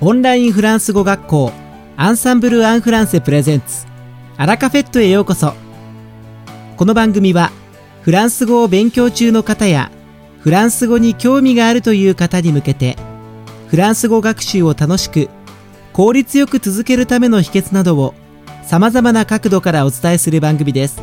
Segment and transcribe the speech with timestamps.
[0.00, 1.52] オンラインフランス語学校
[1.96, 3.84] アンサンブル・アン・フランセプレゼンツ
[4.36, 5.54] アラカフェットへようこそ。
[6.76, 7.50] この番組は
[8.02, 9.90] フランス語を勉強中の方や
[10.38, 12.96] フランス語に興味があるという方に向けて
[13.66, 15.28] フランス語学習を楽しく
[15.92, 18.14] 効率よく続けるための秘訣などを
[18.62, 21.02] さまざまな角度からお伝えする番組です。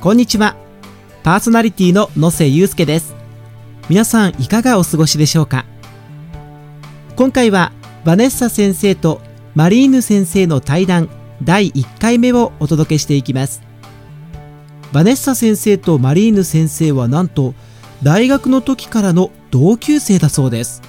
[0.00, 0.54] こんにちは。
[1.24, 3.16] パーソナリティの野瀬祐介です。
[3.90, 5.64] 皆さんいかがお過ごしでしょうか？
[7.16, 7.70] 今回は
[8.04, 9.20] バネッサ先生と
[9.54, 11.08] マリーヌ先生の対談
[11.44, 13.62] 第1回目をお届けしていきます。
[14.92, 17.54] バネッサ先生とマリーヌ先生はなんと
[18.02, 20.82] 大学の時からの同級生だそうです。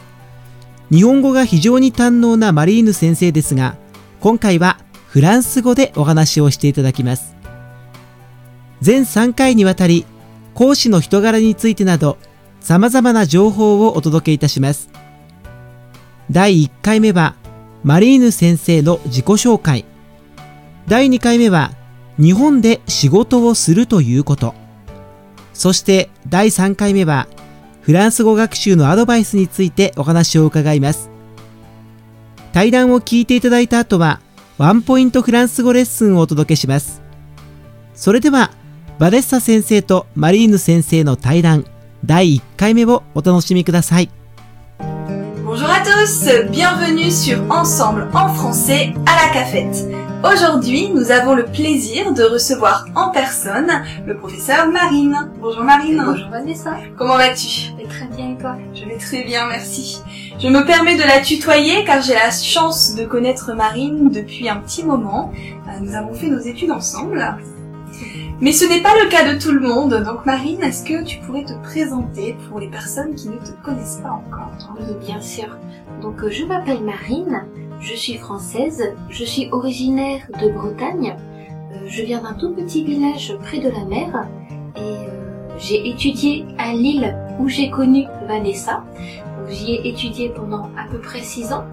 [0.91, 3.75] 日本語が非常に堪能なマリーヌ先生ですが
[4.19, 7.35] 今回はフランス語でお話をしていただきます。
[8.81, 10.07] 全3回にわたり
[10.55, 12.17] 講師の人柄についてなど
[12.61, 14.89] 様々な情報をお届けいたします。
[16.31, 17.36] 第1回目は
[17.84, 19.86] マリーヌ先生の自己紹介。
[20.88, 21.72] 第2回目は
[22.18, 24.56] 日本で仕事をするということ。
[25.53, 27.28] そして第3回目は
[27.81, 31.09] フランス語学習のアドバイスについてお話を伺います。
[32.53, 34.20] 対談を聞いていただいた後は
[34.58, 37.02] ワンポイントフランス語レッスンをお届けします。
[37.94, 38.52] それでは
[38.98, 41.66] バデッサ先生とマリーヌ先生の対談
[42.03, 44.09] 第1回目をお楽しみください。
[45.58, 49.86] Bonjour à tous, bienvenue sur Ensemble en français à la cafette.
[50.22, 53.72] Aujourd'hui, nous avons le plaisir de recevoir en personne
[54.06, 55.31] le professeur Marine.
[55.39, 56.03] Bonjour Marine.
[56.06, 56.75] Bonjour Vanessa.
[56.97, 57.47] Comment vas-tu?
[57.47, 58.58] Je vais très bien et toi?
[58.73, 60.02] Je vais très bien, merci.
[60.39, 64.58] Je me permets de la tutoyer car j'ai la chance de connaître Marine depuis un
[64.58, 65.31] petit moment.
[65.69, 67.34] Euh, Nous avons fait nos études ensemble.
[68.41, 70.03] Mais ce n'est pas le cas de tout le monde.
[70.05, 74.02] Donc Marine, est-ce que tu pourrais te présenter pour les personnes qui ne te connaissent
[74.03, 74.52] pas encore?
[74.78, 75.58] Oui, bien sûr.
[76.02, 77.46] Donc euh, je m'appelle Marine,
[77.79, 81.16] je suis française, je suis originaire de Bretagne.
[81.72, 84.28] Euh, je viens d'un tout petit village près de la mer
[84.75, 88.84] et euh, j'ai étudié à Lille où j'ai connu Vanessa.
[89.47, 91.63] J'y ai étudié pendant à peu près 6 ans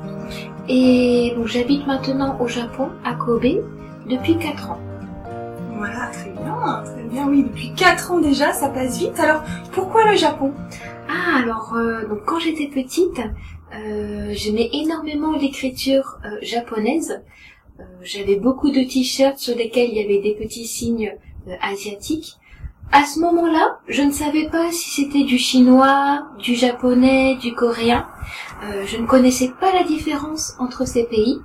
[0.68, 3.64] et j'habite maintenant au Japon, à Kobe,
[4.08, 4.78] depuis 4 ans.
[6.84, 7.28] Très bien.
[7.28, 9.18] Oui, depuis 4 ans déjà, ça passe vite.
[9.20, 9.42] Alors,
[9.72, 10.52] pourquoi le Japon?
[11.08, 13.20] Ah, alors, euh, donc quand j'étais petite,
[13.74, 17.22] euh, j'aimais énormément l'écriture euh, japonaise.
[17.80, 21.14] Euh, J'avais beaucoup de t-shirts sur lesquels il y avait des petits signes
[21.48, 22.36] euh, asiatiques.
[22.90, 28.06] À ce moment-là, je ne savais pas si c'était du chinois, du japonais, du coréen.
[28.64, 31.38] Euh, je ne connaissais pas la différence entre ces pays.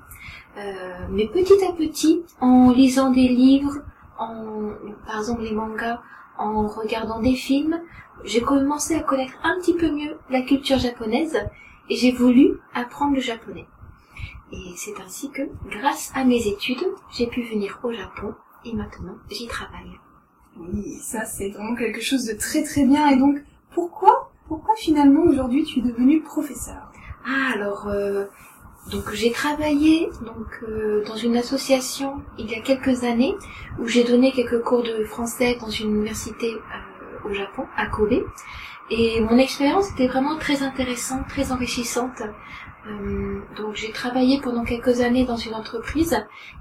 [0.57, 0.73] Euh,
[1.11, 3.77] mais petit à petit, en lisant des livres,
[4.19, 4.71] en,
[5.05, 6.01] par exemple les mangas,
[6.37, 7.81] en regardant des films,
[8.23, 11.37] j'ai commencé à connaître un petit peu mieux la culture japonaise
[11.89, 13.67] et j'ai voulu apprendre le japonais.
[14.51, 18.33] Et c'est ainsi que, grâce à mes études, j'ai pu venir au Japon
[18.65, 19.99] et maintenant j'y travaille.
[20.57, 23.09] Oui, ça c'est vraiment quelque chose de très très bien.
[23.09, 23.37] Et donc,
[23.73, 26.91] pourquoi Pourquoi finalement aujourd'hui tu es devenu professeur
[27.25, 28.25] Ah alors euh,
[28.91, 33.35] donc j'ai travaillé donc euh, dans une association il y a quelques années
[33.79, 38.23] où j'ai donné quelques cours de français dans une université euh, au Japon à Kobe
[38.89, 42.21] et mon expérience était vraiment très intéressante, très enrichissante.
[42.87, 46.15] Euh, donc j'ai travaillé pendant quelques années dans une entreprise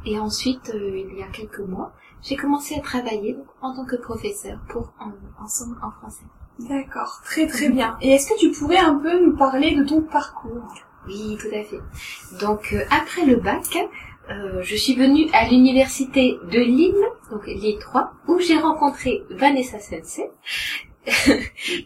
[0.05, 3.85] et ensuite euh, il y a quelques mois j'ai commencé à travailler donc, en tant
[3.85, 5.13] que professeur pour en-
[5.45, 6.25] ensemble en français.
[6.59, 7.97] D'accord, très très bien.
[8.01, 10.75] Et est-ce que tu pourrais un peu nous parler de ton parcours?
[11.07, 11.81] Oui, tout à fait.
[12.41, 13.77] Donc euh, après le bac,
[14.31, 16.95] euh, je suis venue à l'université de Lille,
[17.31, 20.31] donc Lille 3, où j'ai rencontré Vanessa Sensei.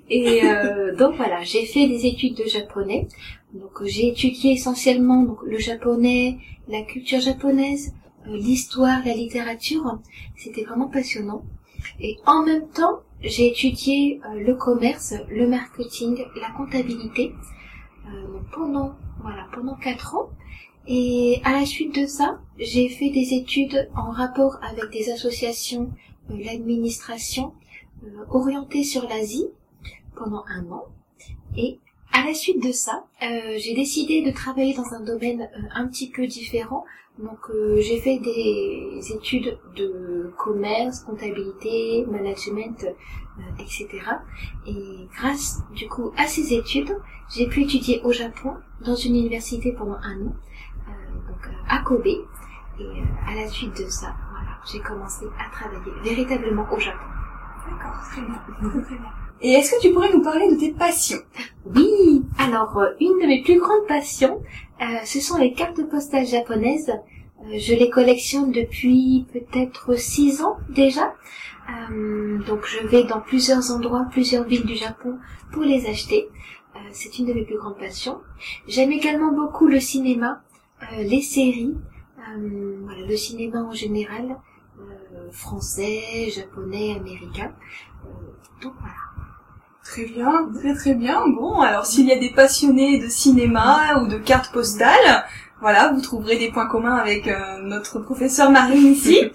[0.08, 3.08] Et euh, donc voilà, j'ai fait des études de japonais.
[3.52, 6.38] Donc j'ai étudié essentiellement donc, le japonais,
[6.68, 7.92] la culture japonaise,
[8.26, 9.98] l'histoire, la littérature.
[10.36, 11.44] C'était vraiment passionnant.
[12.00, 17.34] Et en même temps, j'ai étudié le commerce, le marketing, la comptabilité
[18.52, 20.30] pendant voilà pendant quatre ans.
[20.86, 25.92] Et à la suite de ça, j'ai fait des études en rapport avec des associations,
[26.30, 27.52] euh, l'administration,
[28.04, 29.46] euh, orientées sur l'Asie
[30.16, 30.84] pendant un an.
[31.56, 31.78] Et
[32.12, 35.86] à la suite de ça, euh, j'ai décidé de travailler dans un domaine euh, un
[35.86, 36.84] petit peu différent.
[37.18, 43.88] Donc euh, j'ai fait des études de commerce, comptabilité, management, euh, etc.
[44.66, 46.96] Et grâce du coup à ces études,
[47.28, 50.34] j'ai pu étudier au Japon dans une université pendant un an,
[50.88, 52.06] euh, donc euh, à Kobe.
[52.06, 57.04] Et à la suite de ça, voilà, j'ai commencé à travailler véritablement au Japon.
[57.68, 58.40] D'accord, très bien.
[59.42, 61.20] Et est-ce que tu pourrais nous parler de tes passions?
[61.64, 64.42] Oui, alors euh, une de mes plus grandes passions,
[64.82, 66.90] euh, ce sont les cartes postales japonaises.
[66.90, 71.14] Euh, je les collectionne depuis peut-être six ans déjà.
[72.48, 75.18] Donc je vais dans plusieurs endroits, plusieurs villes du Japon
[75.52, 76.28] pour les acheter.
[76.90, 78.18] C'est une de mes plus grandes passions.
[78.66, 80.42] J'aime également beaucoup le cinéma,
[80.98, 81.76] les séries,
[82.16, 84.36] voilà, le cinéma en général,
[85.30, 87.52] français, japonais, américain.
[88.60, 89.09] Donc voilà.
[89.90, 91.26] Très bien, très très bien.
[91.26, 95.24] Bon, alors s'il y a des passionnés de cinéma ou de cartes postales,
[95.60, 99.18] voilà, vous trouverez des points communs avec euh, notre professeur Marine ici.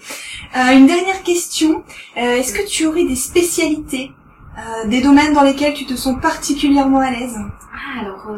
[0.56, 1.84] Euh, une dernière question.
[2.16, 4.14] Euh, Est-ce que tu aurais des spécialités,
[4.86, 7.36] des domaines dans lesquels tu te sens particulièrement à l'aise?
[7.74, 8.38] Ah, alors,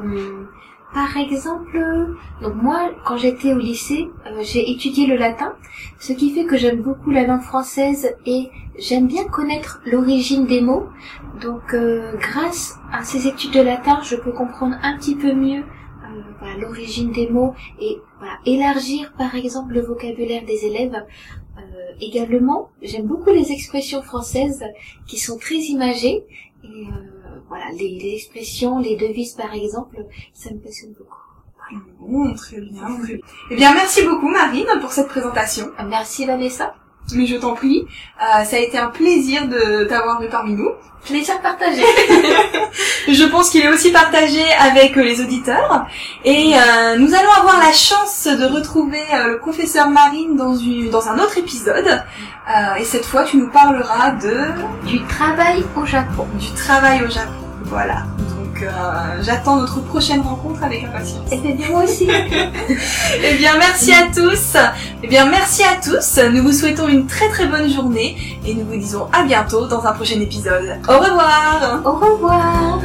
[0.94, 5.54] par exemple, donc moi, quand j'étais au lycée, euh, j'ai étudié le latin,
[6.00, 8.50] ce qui fait que j'aime beaucoup la langue française et
[8.80, 10.88] j'aime bien connaître l'origine des mots.
[11.42, 15.64] Donc, euh, grâce à ces études de latin, je peux comprendre un petit peu mieux
[15.64, 17.98] euh, l'origine des mots et
[18.46, 21.04] élargir, par exemple, le vocabulaire des élèves.
[22.00, 24.64] Également, j'aime beaucoup les expressions françaises
[25.08, 26.24] qui sont très imagées
[27.48, 31.16] voilà, les, les expressions, les devises par exemple, ça me passionne beaucoup.
[32.00, 33.26] Bon, très bien, très bien.
[33.52, 35.68] Eh bien, merci beaucoup Marine pour cette présentation.
[35.86, 36.76] Merci Vanessa.
[37.16, 37.88] Mais je t'en prie,
[38.22, 40.72] euh, ça a été un plaisir de t'avoir vu parmi nous.
[41.06, 41.84] Plaisir partagé.
[43.08, 45.86] Je pense qu'il est aussi partagé avec euh, les auditeurs.
[46.26, 50.90] Et euh, nous allons avoir la chance de retrouver euh, le professeur Marine dans, une,
[50.90, 51.88] dans un autre épisode.
[51.88, 54.48] Euh, et cette fois, tu nous parleras de
[54.86, 56.28] du travail au Japon.
[56.40, 57.32] du travail au Japon.
[57.64, 58.04] Voilà.
[58.57, 58.71] Donc, euh,
[59.23, 61.31] j'attends notre prochaine rencontre avec impatience.
[61.31, 62.09] Et bien moi aussi.
[63.25, 64.57] Eh bien, merci à tous.
[65.03, 66.19] Eh bien, merci à tous.
[66.33, 68.17] Nous vous souhaitons une très très bonne journée
[68.47, 70.79] et nous vous disons à bientôt dans un prochain épisode.
[70.89, 71.83] Au revoir.
[71.85, 72.81] Au revoir.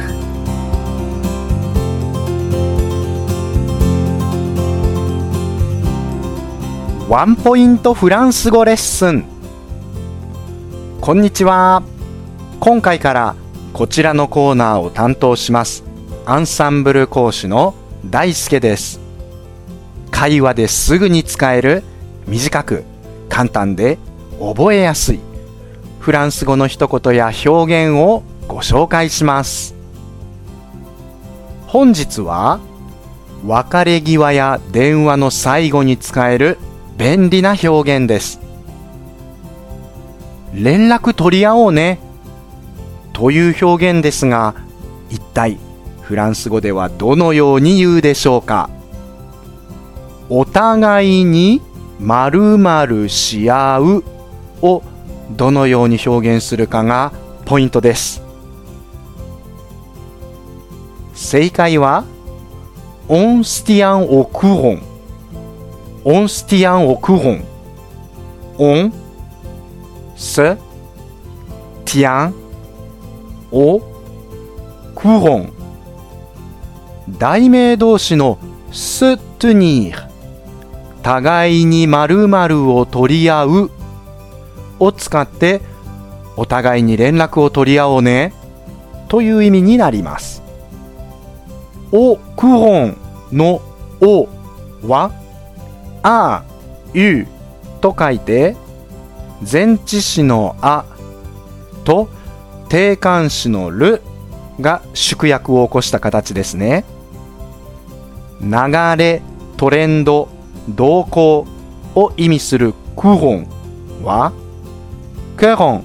[7.08, 9.24] ワンポイントフランス語レッスン
[11.00, 11.82] こんにちは
[12.60, 13.34] 今回から
[13.73, 15.83] こちらのコーナーを担当します。
[16.27, 17.73] アンサンブル講師の
[18.05, 18.99] 大輔です。
[20.11, 21.83] 会話ですぐに使える
[22.27, 22.83] 短く
[23.29, 23.97] 簡単で
[24.39, 25.19] 覚えやすい
[25.99, 29.73] フランス語の一言や表現をご紹介します。
[31.65, 32.59] 本日は
[33.43, 36.59] 別れ際や電話の最後に使える
[36.99, 38.39] 便利な表現です。
[40.53, 41.97] 連絡取り合おうね。
[43.13, 44.55] という表現ですが
[45.09, 45.57] 一体
[46.01, 48.69] フランス語ではどのように言うでしょうか？
[50.29, 51.61] お互いに
[51.99, 54.03] 〇〇し合う
[54.61, 54.83] を
[55.31, 57.13] どのように表現するかが
[57.45, 58.21] ポイントです。
[61.13, 62.03] 正解は
[63.07, 64.81] オンスティアンオクロン。
[66.03, 67.43] オンスティアンオクロン。
[68.57, 68.93] オン。
[70.15, 70.35] ス
[71.85, 72.42] ティアン。
[73.55, 73.79] オ
[74.95, 75.53] クロン
[77.19, 78.39] 題名同士の
[78.71, 80.09] ストゥニー
[81.03, 83.71] 互いに〇〇を取り合う
[84.79, 85.61] を使って
[86.35, 88.33] お互いに連絡を取り合おうね
[89.07, 90.41] という意味になります。
[91.91, 92.97] オクロン
[93.31, 93.61] の
[94.01, 94.27] オ
[94.87, 95.11] は
[96.01, 96.43] あ、
[96.95, 97.27] ゆ
[97.81, 98.55] と書いて
[99.49, 100.85] 前置詞のあ
[101.83, 102.09] と
[102.73, 104.01] 定冠詞のる
[104.59, 106.85] が縮約を起こした形ですね。
[108.41, 108.49] 流
[108.97, 109.21] れ、
[109.57, 110.27] トレンド、
[110.69, 111.45] 動向
[111.93, 113.47] を意味するクロン
[114.03, 114.33] は
[115.37, 115.83] クロ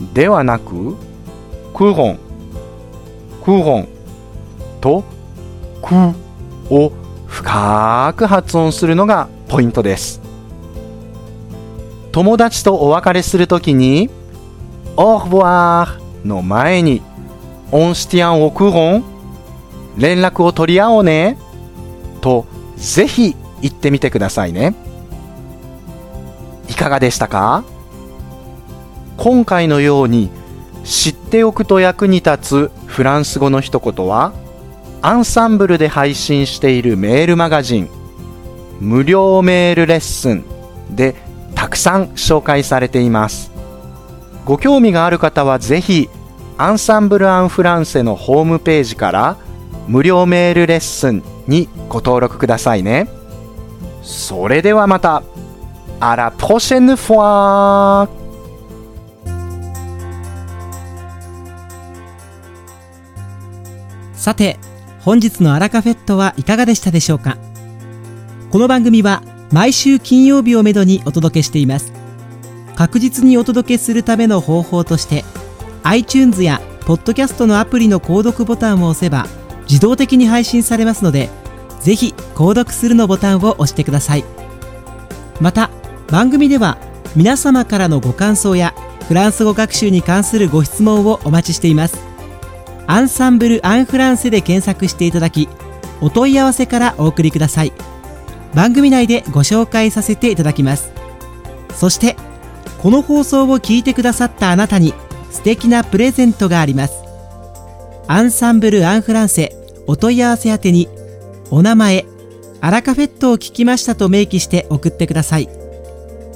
[0.00, 0.96] ンではなく
[1.74, 2.18] クロン、
[3.44, 3.88] クロン
[4.80, 5.04] と
[5.82, 5.94] く
[6.70, 6.92] を
[7.26, 10.22] 深く発音するのがポイントです
[12.10, 14.08] 友達とお別れするときに
[15.02, 17.00] 「オーボワー」の前に
[17.72, 19.04] 「オンシティアンオクロン」
[19.96, 21.38] 連絡を取り合おうね
[22.20, 22.44] と
[22.76, 24.74] ぜひ言ってみてくださいね。
[26.68, 27.64] いかがでしたか？
[29.16, 30.30] 今回のように
[30.84, 34.32] 知っておくと役に立つフランス語の一言は
[35.00, 37.88] アンサンブルで配信しているメールマガジン
[38.80, 40.44] 無料メールレッスン
[40.90, 41.14] で
[41.54, 43.50] たくさん紹介されています。
[44.50, 46.08] ご興味がある方はぜひ
[46.58, 49.36] アンサンブル・アン・フランセのホームページから
[49.86, 53.08] 無料メールレッスンにご登録くださいね
[54.02, 55.22] それではまた
[56.00, 58.08] À la prochaine fois!
[64.14, 64.58] さて、
[65.02, 67.38] 本日のアラカフェットはいかがでしたでしょうか？
[68.50, 71.99] この番組は毎週金曜日をめどにお届けしています。
[72.80, 75.22] 確実にお届けするための方法として、
[75.82, 79.26] iTunes やポッドキャストのアプリの購読ボタンを押せば
[79.64, 81.28] 自動的に配信されますので、
[81.82, 84.24] ぜひ購読するのボタンを押してください。
[85.42, 85.68] また、
[86.08, 86.78] 番組では
[87.14, 88.74] 皆様からのご感想や
[89.08, 91.98] フランス語学習に関するご質問をお待ちしています。
[92.86, 95.50] アンサンブル・アン・フランセで検索していただき、
[96.00, 97.74] お問い合わせからお送りください。
[98.54, 100.90] 番組内でご紹介させていただきます。
[101.74, 102.16] そして、
[102.82, 104.94] この放送を聞いてくださったあなたに
[105.30, 107.02] 素敵なプレゼントがあります。
[108.08, 109.54] アンサンブル・アン・フランセ
[109.86, 110.88] お問い合わせ宛てに、
[111.50, 112.06] お名前、
[112.60, 115.48] アラカフェットを聞きましたと明記して送ってください。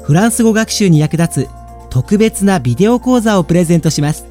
[0.03, 1.49] フランス語学習に役立つ
[1.89, 4.27] 特別なビデオ講座をプレゼントします。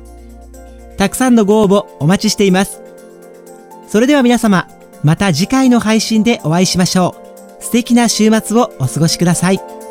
[0.98, 2.82] たくさんのご応募お待ちしています。
[3.88, 4.68] それでは皆様、
[5.04, 7.16] また次回の配信でお会いしましょ
[7.60, 7.64] う。
[7.64, 9.83] 素敵な週末をお過ごしください。